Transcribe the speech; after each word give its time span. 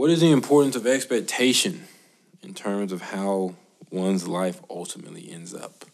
What 0.00 0.08
is 0.08 0.22
the 0.22 0.30
importance 0.30 0.76
of 0.76 0.86
expectation 0.86 1.84
in 2.42 2.54
terms 2.54 2.90
of 2.90 3.02
how 3.02 3.54
one's 3.90 4.26
life 4.26 4.58
ultimately 4.70 5.30
ends 5.30 5.54
up? 5.54 5.84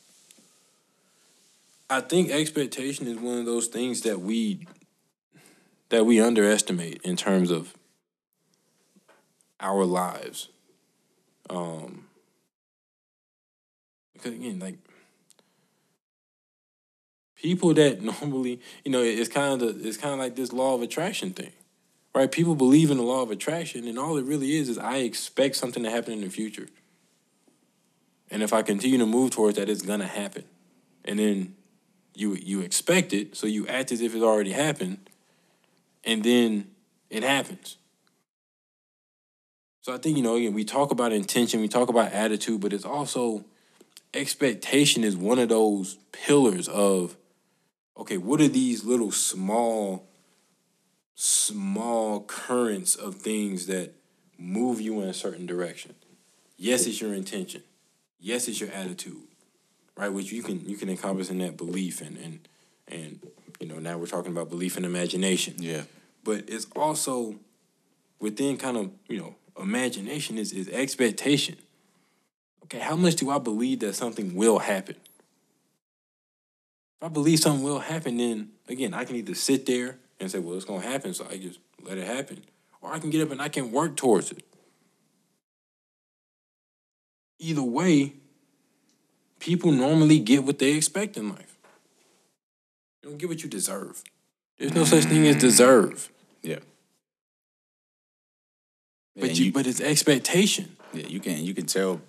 I 1.90 2.02
think 2.02 2.30
expectation 2.30 3.08
is 3.08 3.16
one 3.16 3.38
of 3.38 3.46
those 3.46 3.66
things 3.66 4.02
that 4.02 4.20
we 4.20 4.64
that 5.88 6.06
we 6.06 6.20
underestimate 6.20 7.00
in 7.02 7.16
terms 7.16 7.50
of 7.50 7.74
our 9.58 9.84
lives. 9.84 10.50
Um 11.50 12.06
because 14.12 14.34
again, 14.34 14.60
like 14.60 14.78
people 17.34 17.74
that 17.74 18.02
normally, 18.20 18.60
you 18.84 18.92
know, 18.92 19.02
it's 19.02 19.28
kind 19.28 19.60
of 19.60 19.84
it's 19.84 19.96
kind 19.96 20.12
of 20.12 20.20
like 20.20 20.36
this 20.36 20.52
law 20.52 20.76
of 20.76 20.82
attraction 20.82 21.32
thing, 21.32 21.50
right? 22.16 22.32
People 22.32 22.54
believe 22.54 22.90
in 22.90 22.96
the 22.96 23.02
law 23.02 23.20
of 23.20 23.30
attraction, 23.30 23.86
and 23.86 23.98
all 23.98 24.16
it 24.16 24.24
really 24.24 24.56
is 24.56 24.70
is 24.70 24.78
I 24.78 24.98
expect 24.98 25.54
something 25.56 25.82
to 25.82 25.90
happen 25.90 26.14
in 26.14 26.22
the 26.22 26.30
future, 26.30 26.68
and 28.30 28.42
if 28.42 28.54
I 28.54 28.62
continue 28.62 28.96
to 28.98 29.06
move 29.06 29.32
towards 29.32 29.58
that, 29.58 29.68
it's 29.68 29.82
gonna 29.82 30.06
happen, 30.06 30.44
and 31.04 31.18
then 31.18 31.54
you 32.14 32.34
you 32.34 32.62
expect 32.62 33.12
it, 33.12 33.36
so 33.36 33.46
you 33.46 33.66
act 33.66 33.92
as 33.92 34.00
if 34.00 34.14
it 34.14 34.22
already 34.22 34.52
happened, 34.52 35.10
and 36.04 36.24
then 36.24 36.70
it 37.10 37.22
happens. 37.22 37.76
So 39.82 39.92
I 39.92 39.98
think 39.98 40.16
you 40.16 40.22
know 40.22 40.36
again 40.36 40.54
we 40.54 40.64
talk 40.64 40.90
about 40.90 41.12
intention, 41.12 41.60
we 41.60 41.68
talk 41.68 41.90
about 41.90 42.12
attitude, 42.12 42.62
but 42.62 42.72
it's 42.72 42.86
also 42.86 43.44
expectation 44.14 45.04
is 45.04 45.18
one 45.18 45.38
of 45.38 45.50
those 45.50 45.98
pillars 46.12 46.66
of 46.66 47.14
okay, 47.94 48.16
what 48.16 48.40
are 48.40 48.48
these 48.48 48.84
little 48.84 49.10
small, 49.10 50.08
small 51.14 51.65
currents 52.20 52.94
of 52.94 53.16
things 53.16 53.66
that 53.66 53.92
move 54.38 54.80
you 54.80 55.00
in 55.00 55.08
a 55.08 55.14
certain 55.14 55.46
direction? 55.46 55.94
Yes, 56.56 56.86
it's 56.86 57.00
your 57.00 57.14
intention. 57.14 57.62
Yes, 58.18 58.48
it's 58.48 58.60
your 58.60 58.70
attitude, 58.70 59.22
right? 59.96 60.08
Which 60.08 60.32
you 60.32 60.42
can 60.42 60.66
you 60.68 60.76
can 60.76 60.88
encompass 60.88 61.30
in 61.30 61.38
that 61.38 61.56
belief 61.56 62.00
and 62.00 62.16
and 62.16 62.48
and 62.88 63.26
you 63.60 63.66
know 63.66 63.78
now 63.78 63.98
we're 63.98 64.06
talking 64.06 64.32
about 64.32 64.48
belief 64.48 64.76
and 64.76 64.86
imagination. 64.86 65.54
Yeah. 65.58 65.82
But 66.24 66.48
it's 66.48 66.66
also 66.74 67.36
within 68.18 68.56
kind 68.56 68.76
of 68.76 68.90
you 69.08 69.18
know 69.18 69.34
imagination 69.60 70.38
is 70.38 70.52
is 70.52 70.68
expectation. 70.68 71.56
Okay, 72.64 72.78
how 72.78 72.96
much 72.96 73.16
do 73.16 73.30
I 73.30 73.38
believe 73.38 73.80
that 73.80 73.94
something 73.94 74.34
will 74.34 74.58
happen? 74.58 74.96
If 77.00 77.02
I 77.02 77.08
believe 77.08 77.38
something 77.38 77.62
will 77.62 77.78
happen, 77.78 78.16
then 78.16 78.50
again, 78.68 78.94
I 78.94 79.04
can 79.04 79.16
either 79.16 79.34
sit 79.34 79.66
there 79.66 79.98
and 80.20 80.30
say, 80.30 80.38
well, 80.38 80.56
it's 80.56 80.64
going 80.64 80.82
to 80.82 80.88
happen, 80.88 81.14
so 81.14 81.26
I 81.30 81.38
just 81.38 81.58
let 81.82 81.98
it 81.98 82.06
happen. 82.06 82.42
Or 82.80 82.92
I 82.92 82.98
can 82.98 83.10
get 83.10 83.22
up 83.22 83.30
and 83.30 83.40
I 83.40 83.48
can 83.48 83.72
work 83.72 83.96
towards 83.96 84.30
it. 84.32 84.42
Either 87.38 87.62
way, 87.62 88.14
people 89.40 89.72
normally 89.72 90.18
get 90.18 90.44
what 90.44 90.58
they 90.58 90.72
expect 90.72 91.16
in 91.16 91.28
life. 91.30 91.58
You 93.02 93.10
don't 93.10 93.18
get 93.18 93.28
what 93.28 93.42
you 93.42 93.48
deserve. 93.48 94.02
There's 94.58 94.74
no 94.74 94.84
such 94.84 95.04
thing 95.04 95.26
as 95.26 95.36
deserve. 95.36 96.10
Yeah. 96.42 96.60
But 99.14 99.30
And 99.30 99.38
you, 99.38 99.52
but 99.52 99.66
it's 99.66 99.80
expectation. 99.80 100.76
Yeah, 100.92 101.06
you 101.06 101.20
can 101.20 101.44
you 101.44 101.54
can 101.54 101.66
tell 101.66 102.00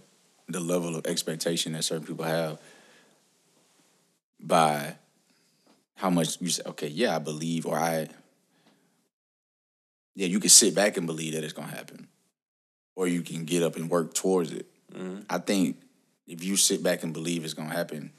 the 0.48 0.60
level 0.60 0.96
of 0.96 1.06
expectation 1.06 1.74
that 1.74 1.84
certain 1.84 2.06
people 2.06 2.26
have 2.26 2.60
by 4.40 4.96
how 5.98 6.12
much 6.12 6.40
you 6.40 6.50
say, 6.50 6.62
okay, 6.66 6.88
yeah, 6.88 7.16
I 7.16 7.20
believe, 7.20 7.66
or 7.66 7.76
I, 7.76 8.08
yeah, 10.16 10.28
you 10.28 10.40
can 10.40 10.50
sit 10.50 10.76
back 10.76 10.96
and 10.96 11.08
believe 11.08 11.34
that 11.34 11.44
it's 11.44 11.54
gonna 11.54 11.68
happen, 11.68 12.08
or 12.96 13.08
you 13.08 13.24
can 13.24 13.46
get 13.46 13.64
up 13.64 13.76
and 13.76 13.90
work 13.90 14.14
towards 14.14 14.52
it. 14.52 14.68
Mm-hmm. 14.94 15.22
I 15.28 15.40
think 15.40 15.78
if 16.28 16.44
you 16.44 16.56
sit 16.56 16.84
back 16.84 17.02
and 17.02 17.14
believe 17.14 17.44
it's 17.44 17.56
gonna 17.56 17.74
happen, 17.74 18.12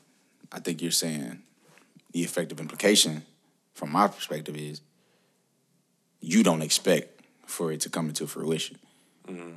I 0.50 0.58
think 0.58 0.82
you're 0.82 0.90
saying 0.90 1.40
the 2.12 2.22
effective 2.22 2.58
implication, 2.58 3.22
from 3.74 3.92
my 3.92 4.08
perspective, 4.08 4.56
is 4.56 4.80
you 6.20 6.42
don't 6.42 6.62
expect 6.62 7.22
for 7.46 7.70
it 7.70 7.80
to 7.82 7.90
come 7.90 8.08
into 8.08 8.26
fruition. 8.26 8.78
Mm-hmm. 9.28 9.52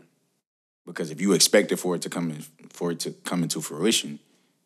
Because 0.86 1.10
if 1.10 1.20
you 1.20 1.34
expected 1.34 1.80
for 1.80 1.96
it 1.96 2.04
to 2.04 2.10
come 2.10 2.30
in, 2.30 2.46
for 2.70 2.92
it 2.92 3.00
to 3.00 3.12
come 3.12 3.42
into 3.42 3.62
fruition, 3.62 4.20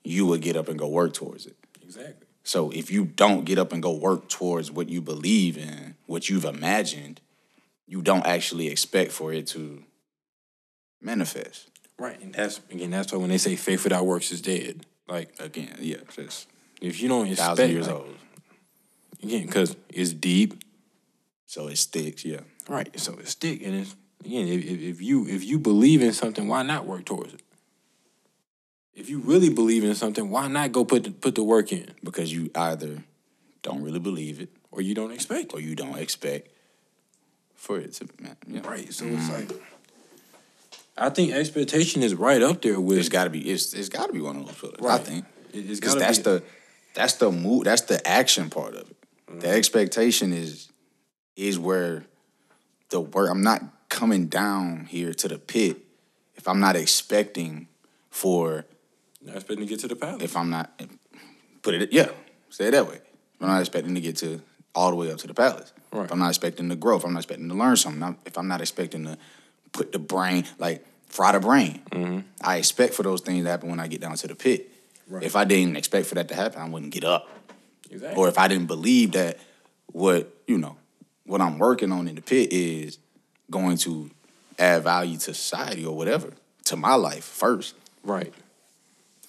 you 0.03 0.25
would 0.25 0.41
get 0.41 0.57
up 0.57 0.67
and 0.67 0.77
go 0.77 0.89
work 0.89 1.13
towards 1.13 1.45
it. 1.45 1.55
Exactly. 1.81 2.24
So 2.45 2.69
if 2.69 2.91
you 2.91 3.05
don't 3.05 3.43
get 3.43 3.57
up 3.57 3.73
and 3.73 3.81
go 3.81 3.91
work 3.91 4.29
towards 4.29 4.71
what 4.71 4.87
you 4.87 5.01
believe 5.01 5.57
in, 5.57 5.95
what 6.05 6.29
you've 6.29 6.45
imagined, 6.45 7.19
you 7.87 8.03
don't 8.03 8.25
actually 8.25 8.67
expect 8.67 9.11
for 9.11 9.33
it 9.33 9.47
to 9.47 9.83
manifest. 11.01 11.69
Right. 11.97 12.21
And 12.21 12.33
that's 12.35 12.61
again, 12.69 12.91
that's 12.91 13.11
why 13.11 13.17
when 13.17 13.29
they 13.29 13.39
say 13.39 13.55
faith 13.55 13.83
without 13.83 14.05
works 14.05 14.31
is 14.31 14.41
dead. 14.41 14.85
Like 15.07 15.33
Again, 15.39 15.75
yeah, 15.79 15.97
just 16.15 16.47
if 16.81 17.01
you 17.01 17.09
don't 17.09 17.27
expect 17.27 17.47
thousand 17.47 17.71
years 17.71 17.87
like, 17.87 17.95
old. 17.95 18.15
Again, 19.23 19.47
because 19.47 19.75
it's 19.89 20.13
deep. 20.13 20.63
So 21.47 21.67
it 21.67 21.77
sticks, 21.77 22.23
yeah. 22.23 22.41
Right. 22.69 22.99
So 22.99 23.17
it's 23.19 23.33
thick. 23.33 23.63
And 23.63 23.73
it's 23.75 23.95
again, 24.23 24.47
if 24.47 24.63
if 24.65 25.01
you 25.01 25.27
if 25.27 25.43
you 25.43 25.57
believe 25.57 26.03
in 26.03 26.13
something, 26.13 26.47
why 26.47 26.61
not 26.61 26.85
work 26.85 27.05
towards 27.05 27.33
it? 27.33 27.41
If 28.95 29.09
you 29.09 29.19
really 29.19 29.49
believe 29.49 29.83
in 29.83 29.93
something, 29.95 30.29
why 30.29 30.47
not 30.47 30.71
go 30.71 30.85
put 30.85 31.03
the, 31.03 31.11
put 31.11 31.35
the 31.35 31.43
work 31.43 31.71
in? 31.71 31.91
Because 32.03 32.31
you 32.31 32.49
either 32.55 33.03
don't 33.61 33.83
really 33.83 33.99
believe 33.99 34.39
it 34.39 34.49
Or 34.71 34.81
you 34.81 34.93
don't 34.93 35.11
expect 35.11 35.53
or 35.53 35.59
you 35.59 35.75
don't 35.75 35.97
expect 35.97 36.49
for 37.55 37.79
it 37.79 37.93
to 37.93 38.07
man, 38.21 38.37
yeah. 38.47 38.61
Right. 38.67 38.93
So 38.93 39.05
it's 39.05 39.29
like 39.29 39.51
I 40.97 41.09
think 41.09 41.33
expectation 41.33 42.03
is 42.03 42.13
right 42.13 42.41
up 42.41 42.61
there 42.61 42.79
with 42.79 42.99
It's 42.99 43.09
gotta 43.09 43.31
be 43.31 43.49
it's 43.49 43.73
it's 43.73 43.89
gotta 43.89 44.13
be 44.13 44.21
one 44.21 44.37
of 44.37 44.45
those 44.45 44.55
pillars, 44.55 44.85
I 44.85 44.97
think. 44.99 45.25
It's 45.51 45.79
Because 45.79 45.95
that's 45.95 46.19
be- 46.19 46.23
the 46.23 46.43
that's 46.93 47.13
the 47.13 47.31
move 47.31 47.63
that's 47.63 47.81
the 47.83 48.05
action 48.07 48.49
part 48.49 48.75
of 48.75 48.89
it. 48.91 48.97
Mm-hmm. 49.27 49.39
The 49.39 49.49
expectation 49.49 50.31
is 50.31 50.69
is 51.35 51.57
where 51.57 52.05
the 52.89 53.01
work 53.01 53.29
I'm 53.29 53.41
not 53.41 53.61
coming 53.89 54.27
down 54.27 54.85
here 54.85 55.13
to 55.13 55.27
the 55.27 55.39
pit 55.39 55.77
if 56.35 56.47
I'm 56.47 56.59
not 56.59 56.75
expecting 56.75 57.67
for 58.09 58.65
not 59.25 59.35
expecting 59.35 59.65
to 59.65 59.69
get 59.69 59.79
to 59.81 59.87
the 59.87 59.95
palace. 59.95 60.23
if 60.23 60.35
I'm 60.37 60.49
not 60.49 60.71
put 61.61 61.73
it 61.75 61.91
yeah, 61.91 62.09
say 62.49 62.67
it 62.67 62.71
that 62.71 62.87
way. 62.87 62.95
If 62.95 63.41
I'm 63.41 63.47
not 63.49 63.59
expecting 63.59 63.95
to 63.95 64.01
get 64.01 64.17
to 64.17 64.41
all 64.73 64.89
the 64.91 64.95
way 64.95 65.11
up 65.11 65.17
to 65.19 65.27
the 65.27 65.33
palace. 65.33 65.71
Right. 65.91 66.05
If 66.05 66.11
I'm 66.11 66.19
not 66.19 66.29
expecting 66.29 66.69
to 66.69 66.75
grow, 66.75 66.97
if 66.97 67.05
I'm 67.05 67.13
not 67.13 67.19
expecting 67.19 67.47
to 67.49 67.55
learn 67.55 67.75
something, 67.77 68.17
if 68.25 68.37
I'm 68.37 68.47
not 68.47 68.61
expecting 68.61 69.05
to 69.05 69.17
put 69.71 69.91
the 69.91 69.99
brain 69.99 70.45
like 70.59 70.85
fry 71.07 71.31
the 71.31 71.39
brain, 71.39 71.81
Mm-hmm. 71.91 72.19
I 72.41 72.57
expect 72.57 72.93
for 72.93 73.03
those 73.03 73.21
things 73.21 73.43
to 73.45 73.49
happen 73.49 73.69
when 73.69 73.79
I 73.79 73.87
get 73.87 74.01
down 74.01 74.15
to 74.15 74.27
the 74.27 74.35
pit. 74.35 74.69
Right. 75.07 75.23
If 75.23 75.35
I 75.35 75.45
didn't 75.45 75.77
expect 75.77 76.07
for 76.07 76.15
that 76.15 76.27
to 76.29 76.35
happen, 76.35 76.59
I 76.61 76.67
wouldn't 76.69 76.91
get 76.91 77.03
up. 77.03 77.29
exactly. 77.89 78.21
Or 78.21 78.27
if 78.27 78.37
I 78.37 78.47
didn't 78.47 78.67
believe 78.67 79.13
that 79.13 79.37
what 79.87 80.29
you 80.47 80.57
know 80.57 80.75
what 81.25 81.41
I'm 81.41 81.57
working 81.57 81.91
on 81.91 82.07
in 82.07 82.15
the 82.15 82.21
pit 82.21 82.51
is 82.51 82.97
going 83.49 83.77
to 83.77 84.09
add 84.59 84.83
value 84.83 85.17
to 85.17 85.33
society 85.33 85.85
or 85.85 85.95
whatever 85.95 86.31
to 86.65 86.75
my 86.75 86.95
life 86.95 87.23
first, 87.23 87.75
right. 88.03 88.33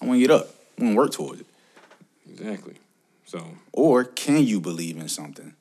I 0.01 0.05
want 0.05 0.17
to 0.17 0.21
get 0.21 0.31
up. 0.31 0.49
I 0.79 0.83
want 0.83 0.93
to 0.93 0.97
work 0.97 1.11
towards 1.11 1.41
it. 1.41 1.47
Exactly. 2.29 2.75
So 3.25 3.43
Or 3.73 4.03
can 4.03 4.43
you 4.43 4.59
believe 4.59 4.97
in 4.97 5.09
something? 5.09 5.53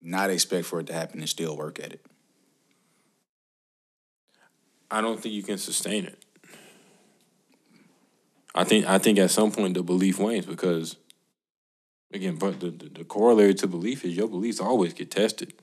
Not 0.00 0.30
expect 0.30 0.66
for 0.66 0.80
it 0.80 0.86
to 0.88 0.92
happen 0.92 1.20
and 1.20 1.28
still 1.28 1.56
work 1.56 1.78
at 1.78 1.92
it. 1.92 2.04
I 4.90 5.00
don't 5.00 5.20
think 5.20 5.34
you 5.34 5.42
can 5.42 5.58
sustain 5.58 6.04
it. 6.04 6.18
I 8.54 8.64
think 8.64 8.86
I 8.86 8.98
think 8.98 9.18
at 9.18 9.30
some 9.30 9.50
point 9.50 9.74
the 9.74 9.82
belief 9.82 10.18
wanes 10.18 10.44
because 10.44 10.96
again, 12.12 12.36
but 12.36 12.60
the, 12.60 12.70
the, 12.70 12.88
the 12.88 13.04
corollary 13.04 13.54
to 13.54 13.66
belief 13.66 14.04
is 14.04 14.14
your 14.16 14.28
beliefs 14.28 14.60
always 14.60 14.92
get 14.92 15.10
tested. 15.10 15.54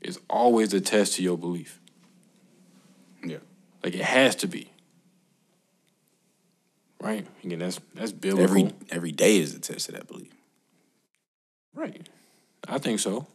It's 0.00 0.18
always 0.30 0.72
a 0.72 0.80
test 0.80 1.14
to 1.14 1.22
your 1.22 1.36
belief. 1.36 1.80
Like 3.82 3.94
it 3.94 4.02
has 4.02 4.34
to 4.36 4.46
be. 4.46 4.70
Right? 7.00 7.26
Again, 7.44 7.60
that's 7.60 7.80
that's 7.94 8.12
biblical. 8.12 8.44
Every 8.44 8.72
every 8.90 9.12
day 9.12 9.38
is 9.38 9.54
a 9.54 9.60
test 9.60 9.88
of 9.88 9.94
that 9.94 10.08
belief. 10.08 10.32
Right. 11.74 12.08
I 12.66 12.78
think 12.78 12.98
so. 12.98 13.26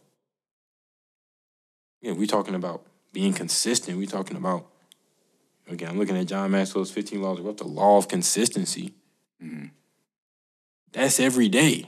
Yeah, 2.02 2.12
we're 2.12 2.26
talking 2.26 2.54
about 2.54 2.82
being 3.12 3.32
consistent. 3.32 3.96
We're 3.96 4.06
talking 4.06 4.36
about 4.36 4.66
again. 5.68 5.88
I'm 5.88 5.98
looking 5.98 6.18
at 6.18 6.26
John 6.26 6.50
Maxwell's 6.50 6.90
15 6.90 7.22
laws 7.22 7.38
of 7.38 7.56
the 7.56 7.64
law 7.64 7.96
of 7.96 8.08
consistency. 8.08 8.92
Mm-hmm. 9.42 9.68
That's 10.92 11.18
every 11.18 11.48
day. 11.48 11.86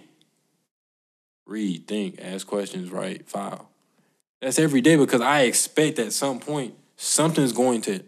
Read, 1.47 1.87
think, 1.87 2.19
ask 2.21 2.47
questions, 2.47 2.91
write, 2.91 3.29
file. 3.29 3.69
That's 4.41 4.59
every 4.59 4.81
day 4.81 4.97
because 4.97 5.21
I 5.21 5.43
expect 5.43 5.99
at 5.99 6.13
some 6.13 6.41
point 6.41 6.75
something's 6.97 7.53
going 7.53 7.83
to. 7.83 8.03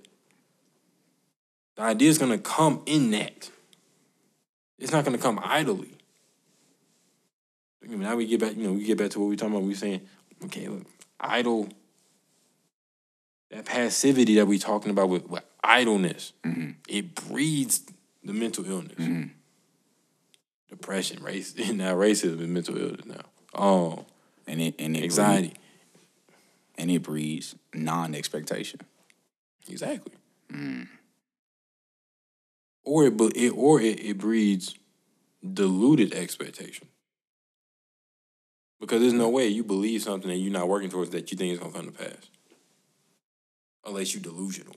The 1.79 1.85
idea 1.85 2.11
is 2.11 2.19
going 2.19 2.33
to 2.33 2.39
come 2.39 2.83
in 2.87 3.13
that. 3.13 3.51
It's 4.81 4.91
not 4.91 5.05
going 5.05 5.17
to 5.17 5.23
come 5.23 5.39
idly. 5.41 5.97
I 7.85 7.87
mean, 7.87 8.01
now 8.01 8.17
we 8.17 8.27
get 8.27 8.41
back, 8.41 8.57
you 8.57 8.65
know, 8.65 8.73
we 8.73 8.83
get 8.83 8.99
back 8.99 9.11
to 9.11 9.21
what 9.21 9.29
we 9.29 9.37
talking 9.37 9.55
about. 9.55 9.65
We 9.65 9.75
saying, 9.75 10.01
okay, 10.47 10.67
look, 10.67 10.83
idle, 11.21 11.69
that 13.53 13.65
passivity 13.65 14.35
that 14.35 14.47
we're 14.47 14.59
talking 14.59 14.91
about 14.91 15.09
with, 15.09 15.29
with 15.29 15.45
idleness, 15.63 16.33
mm-hmm. 16.45 16.73
it 16.89 17.15
breeds 17.15 17.83
the 18.25 18.33
mental 18.33 18.67
illness. 18.67 18.99
Mm-hmm. 18.99 19.29
Depression, 20.71 21.23
race, 21.23 21.55
and 21.57 21.79
now 21.79 21.95
racism 21.95 22.41
and 22.41 22.53
mental 22.53 22.77
illness 22.77 23.07
now. 23.07 23.23
Oh. 23.55 24.05
And 24.49 24.61
it 24.61 24.75
and 24.81 24.97
it 24.97 25.05
anxiety. 25.05 25.49
breeds- 25.49 25.59
and 26.77 26.91
it 26.91 27.03
breeds 27.03 27.55
non-expectation. 27.73 28.81
Exactly. 29.69 30.15
Mm. 30.53 30.89
Or 32.89 33.05
it, 33.05 33.21
it 33.37 33.51
or 33.51 33.83
it, 33.83 34.01
it 34.01 34.17
breeds 34.17 34.75
diluted 35.53 36.15
expectation. 36.15 36.89
Because 38.81 39.03
there's 39.03 39.13
no 39.13 39.29
way 39.29 39.49
you 39.49 39.63
believe 39.63 40.03
something 40.03 40.31
and 40.31 40.41
you're 40.41 40.51
not 40.51 40.69
working 40.69 40.89
towards 40.89 41.11
that 41.11 41.31
you 41.31 41.37
think 41.37 41.53
is 41.53 41.59
gonna 41.59 41.73
come 41.73 41.85
to 41.85 41.93
pass. 41.93 42.31
Unless 43.85 44.15
you 44.15 44.21
delusional. 44.21 44.75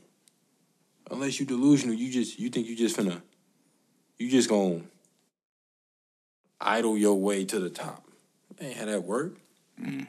Unless 1.09 1.39
you 1.39 1.45
delusional, 1.45 1.95
you 1.95 2.11
just 2.11 2.37
you 2.37 2.49
think 2.49 2.67
you 2.67 2.75
just 2.75 2.97
finna 2.97 3.21
you 4.17 4.29
just 4.29 4.49
gonna 4.49 4.81
idle 6.59 6.97
your 6.97 7.15
way 7.15 7.45
to 7.45 7.59
the 7.59 7.69
top. 7.69 8.03
Ain't 8.59 8.75
how 8.75 8.85
that 8.87 9.05
work. 9.05 9.37
Mm. 9.81 10.05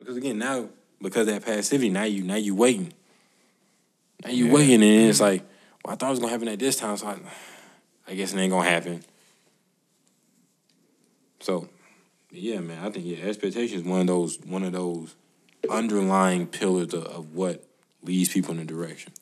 Because 0.00 0.16
again, 0.16 0.38
now 0.38 0.70
because 1.00 1.28
of 1.28 1.34
that 1.34 1.44
passivity, 1.44 1.88
now 1.88 2.02
you 2.02 2.24
now 2.24 2.34
you 2.34 2.56
waiting. 2.56 2.92
Now 4.24 4.30
you 4.30 4.50
waiting, 4.50 4.82
and 4.82 5.08
it's 5.08 5.18
mm. 5.18 5.22
like, 5.22 5.44
well, 5.84 5.94
I 5.94 5.96
thought 5.96 6.08
it 6.08 6.10
was 6.10 6.18
gonna 6.18 6.32
happen 6.32 6.48
at 6.48 6.58
this 6.58 6.76
time, 6.76 6.96
so 6.96 7.06
I, 7.06 7.18
I 8.08 8.14
guess 8.14 8.32
it 8.32 8.38
ain't 8.38 8.52
gonna 8.52 8.68
happen. 8.68 9.04
So, 11.40 11.68
yeah, 12.30 12.60
man, 12.60 12.84
I 12.84 12.90
think 12.90 13.06
yeah, 13.06 13.24
expectation 13.24 13.78
is 13.78 13.84
one 13.84 14.00
of 14.00 14.06
those 14.06 14.38
one 14.40 14.62
of 14.64 14.72
those 14.72 15.14
underlying 15.68 16.46
pillars 16.46 16.94
of, 16.94 17.04
of 17.04 17.34
what 17.34 17.64
leads 18.02 18.30
people 18.30 18.54
in 18.54 18.60
a 18.60 18.64
direction. 18.64 19.12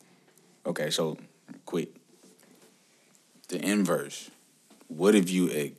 Okay, 0.67 0.91
so 0.91 1.17
quick. 1.65 1.89
The 3.49 3.65
inverse. 3.65 4.31
What 4.89 5.15
if 5.15 5.31
you 5.31 5.73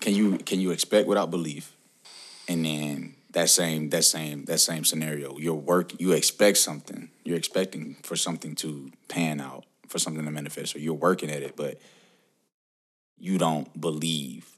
can 0.00 0.14
you 0.14 0.38
can 0.38 0.60
you 0.60 0.70
expect 0.70 1.08
without 1.08 1.30
belief? 1.30 1.76
And 2.48 2.64
then 2.64 3.14
that 3.32 3.50
same 3.50 3.90
that 3.90 4.04
same 4.04 4.44
that 4.44 4.60
same 4.60 4.84
scenario. 4.84 5.36
Your 5.38 5.56
work 5.56 5.98
you 6.00 6.12
expect 6.12 6.58
something. 6.58 7.10
You're 7.24 7.36
expecting 7.36 7.96
for 8.02 8.16
something 8.16 8.54
to 8.56 8.92
pan 9.08 9.40
out, 9.40 9.64
for 9.88 9.98
something 9.98 10.24
to 10.24 10.30
manifest. 10.30 10.72
So 10.72 10.78
you're 10.78 10.94
working 10.94 11.30
at 11.30 11.42
it, 11.42 11.56
but 11.56 11.80
you 13.18 13.38
don't 13.38 13.80
believe. 13.80 14.50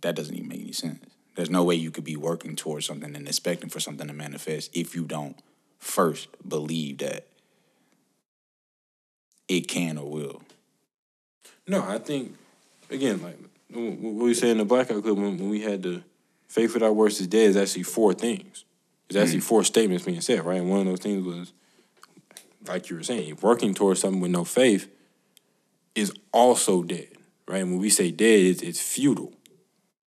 That 0.00 0.14
doesn't 0.14 0.34
even 0.34 0.48
make 0.48 0.60
any 0.60 0.72
sense. 0.72 1.04
There's 1.34 1.50
no 1.50 1.64
way 1.64 1.74
you 1.74 1.90
could 1.90 2.04
be 2.04 2.16
working 2.16 2.56
towards 2.56 2.86
something 2.86 3.14
and 3.14 3.26
expecting 3.26 3.70
for 3.70 3.80
something 3.80 4.06
to 4.06 4.12
manifest 4.12 4.76
if 4.76 4.94
you 4.94 5.04
don't 5.04 5.36
first 5.78 6.28
believe 6.48 6.98
that 6.98 7.26
it 9.48 9.68
can 9.68 9.98
or 9.98 10.10
will. 10.10 10.42
No, 11.66 11.82
I 11.82 11.98
think 11.98 12.36
again, 12.90 13.22
like 13.22 13.38
what 13.70 14.24
we 14.24 14.34
said 14.34 14.50
in 14.50 14.58
the 14.58 14.64
blackout 14.64 15.02
club 15.02 15.18
when, 15.18 15.38
when 15.38 15.48
we 15.48 15.62
had 15.62 15.82
the 15.82 16.02
faith 16.48 16.74
without 16.74 16.96
works 16.96 17.20
is 17.20 17.26
dead 17.26 17.50
is 17.50 17.56
actually 17.56 17.82
four 17.82 18.14
things. 18.14 18.64
It's 19.08 19.16
actually 19.16 19.38
mm. 19.38 19.44
four 19.44 19.64
statements 19.64 20.04
being 20.04 20.20
said, 20.20 20.44
right? 20.44 20.60
And 20.60 20.68
one 20.70 20.80
of 20.80 20.86
those 20.86 21.00
things 21.00 21.24
was, 21.24 21.52
like 22.66 22.90
you 22.90 22.96
were 22.96 23.02
saying, 23.02 23.38
working 23.40 23.74
towards 23.74 24.00
something 24.00 24.20
with 24.20 24.30
no 24.30 24.44
faith 24.44 24.90
is 25.94 26.12
also 26.32 26.82
dead, 26.82 27.08
right? 27.46 27.62
And 27.62 27.72
when 27.72 27.80
we 27.80 27.90
say 27.90 28.10
dead, 28.10 28.40
it's, 28.40 28.62
it's 28.62 28.80
futile. 28.80 29.32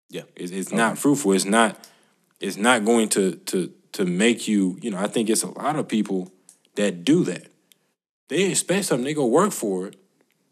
Yeah. 0.10 0.24
It's, 0.36 0.52
it's 0.52 0.72
not 0.72 0.98
fruitful. 0.98 1.34
It's 1.34 1.46
not. 1.46 1.88
It's 2.40 2.58
not 2.58 2.84
going 2.84 3.10
to 3.10 3.36
to 3.36 3.72
to 3.94 4.06
make 4.06 4.48
you. 4.48 4.78
You 4.82 4.92
know, 4.92 4.98
I 4.98 5.08
think 5.08 5.30
it's 5.30 5.44
a 5.44 5.48
lot 5.48 5.78
of 5.78 5.88
people 5.88 6.32
that 6.76 7.04
do 7.04 7.24
that. 7.24 7.48
They 8.28 8.50
expect 8.50 8.86
something, 8.86 9.06
they 9.06 9.14
go 9.14 9.26
work 9.26 9.52
for 9.52 9.88
it, 9.88 9.96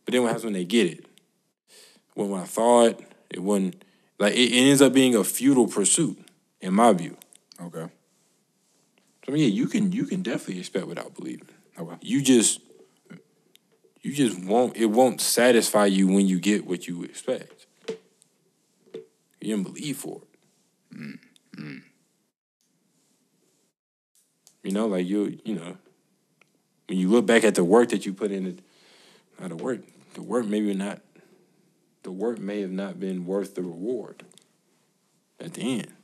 but 0.05 0.11
then 0.11 0.21
what 0.21 0.27
happens 0.27 0.43
when 0.43 0.53
they 0.53 0.65
get 0.65 0.87
it? 0.87 1.05
When 2.13 2.29
what 2.29 2.43
I 2.43 2.45
thought 2.45 3.01
it 3.29 3.39
wasn't 3.39 3.83
like 4.19 4.33
it, 4.33 4.53
it 4.53 4.67
ends 4.69 4.81
up 4.81 4.93
being 4.93 5.15
a 5.15 5.23
futile 5.23 5.67
pursuit, 5.67 6.17
in 6.61 6.73
my 6.73 6.93
view. 6.93 7.17
Okay. 7.59 7.87
So 9.25 9.33
yeah, 9.33 9.47
you 9.47 9.67
can 9.67 9.91
you 9.91 10.05
can 10.05 10.21
definitely 10.21 10.59
expect 10.59 10.87
without 10.87 11.15
believing. 11.15 11.47
Okay. 11.79 11.95
You 12.01 12.21
just 12.21 12.61
you 14.01 14.13
just 14.13 14.43
won't 14.43 14.77
it 14.77 14.87
won't 14.87 15.21
satisfy 15.21 15.85
you 15.85 16.07
when 16.07 16.27
you 16.27 16.39
get 16.39 16.67
what 16.67 16.87
you 16.87 17.03
expect. 17.03 17.65
You 19.41 19.55
didn't 19.55 19.63
believe 19.63 19.97
for 19.97 20.21
it. 20.21 20.97
Mm, 20.97 21.19
mm. 21.57 21.81
You 24.63 24.71
know, 24.71 24.87
like 24.87 25.05
you 25.07 25.39
you 25.43 25.55
know, 25.55 25.77
when 26.87 26.97
you 26.97 27.09
look 27.09 27.25
back 27.25 27.43
at 27.43 27.55
the 27.55 27.63
work 27.63 27.89
that 27.89 28.05
you 28.05 28.13
put 28.13 28.31
in 28.31 28.45
it, 28.45 28.59
not 29.39 29.49
the 29.49 29.55
work, 29.55 29.81
the 30.13 30.21
work 30.21 30.45
maybe 30.45 30.73
not 30.73 31.01
the 32.03 32.11
work 32.11 32.37
may 32.37 32.61
have 32.61 32.71
not 32.71 32.99
been 32.99 33.25
worth 33.25 33.55
the 33.55 33.61
reward 33.61 34.23
at 35.39 35.53
the 35.53 35.79
end. 35.79 35.91